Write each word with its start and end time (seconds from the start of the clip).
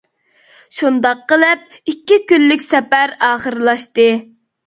شۇنداق 0.77 1.19
قىلىپ 1.31 1.91
ئىككى 1.91 2.17
كۈنلۈك 2.31 2.65
سەپەر 2.69 3.13
ئاخىرلاشتى. 3.27 4.09